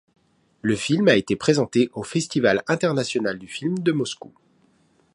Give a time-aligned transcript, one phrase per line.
[0.63, 4.33] Le film a été présenté au Festival international du film de Moscou.